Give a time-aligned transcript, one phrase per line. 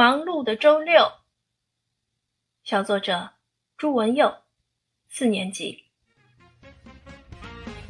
[0.00, 1.12] 忙碌的周六，
[2.64, 3.32] 小作者
[3.76, 4.34] 朱文佑，
[5.10, 5.84] 四年级。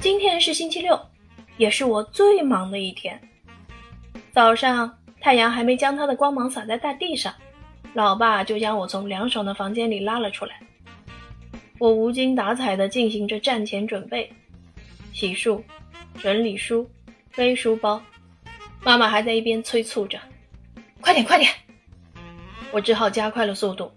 [0.00, 1.00] 今天是星期六，
[1.56, 3.22] 也是我最忙的一天。
[4.32, 7.32] 早上太阳还没将它的光芒洒在大地上，
[7.94, 10.60] 老爸就将我从凉爽的房间里拉了出来。
[11.78, 14.28] 我无精打采地进行着战前准备，
[15.12, 15.62] 洗漱、
[16.20, 16.90] 整理书、
[17.36, 18.02] 背书包。
[18.82, 20.18] 妈妈还在一边催促着
[21.00, 21.48] ：“快点，快点！”
[22.72, 23.90] 我只好加快了速度，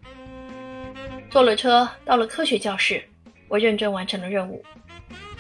[1.30, 3.04] 坐了车到了科学教室。
[3.48, 4.64] 我认真完成了任务。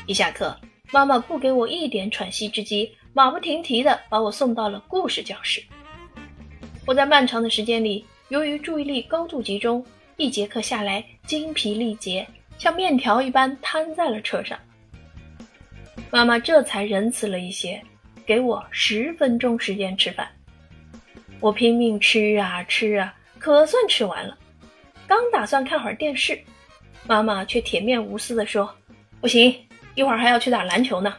[0.05, 0.55] 一下课，
[0.91, 5.63] 妈妈不给我一点喘息之机，马不停蹄地把我送到了故事教室。
[6.85, 9.83] 我在漫长的时间里，由于注意力高度集中，
[10.17, 12.27] 一节课下来精疲力竭，
[12.59, 14.59] 像面条一般瘫在了车上。
[16.11, 17.81] 妈妈这才仁慈了一些，
[18.27, 20.29] 给我十分钟时间吃饭。
[21.39, 23.11] 我拼命吃啊吃啊。
[23.43, 24.37] 可算吃完了，
[25.05, 26.41] 刚打算看会儿电视，
[27.05, 28.73] 妈妈却铁面无私地说
[29.19, 29.53] ：“不行，
[29.95, 31.13] 一会儿还要去打篮球呢。”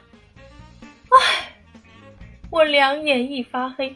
[1.12, 1.52] 唉，
[2.48, 3.94] 我两眼一发黑，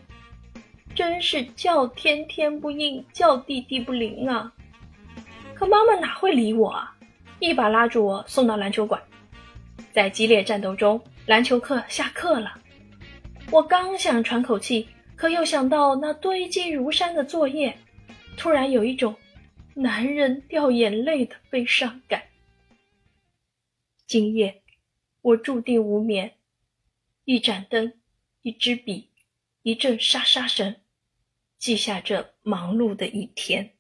[0.95, 4.53] 真是叫天天不应，叫地地不灵啊！
[5.55, 6.95] 可妈妈哪会理我啊？
[7.39, 9.01] 一把拉住我送到篮球馆，
[9.91, 12.53] 在激烈战斗中，篮球课下课了。
[13.51, 17.75] 我刚想喘口气，可又想到那堆积如山的作业。
[18.39, 19.17] 突然有一种
[19.75, 22.23] 男人掉眼泪的悲伤感。
[24.07, 24.63] 今夜
[25.21, 26.35] 我注定无眠，
[27.25, 27.93] 一盏灯，
[28.43, 29.11] 一支笔，
[29.63, 30.77] 一阵沙沙声，
[31.59, 33.75] 记下这忙碌的一天。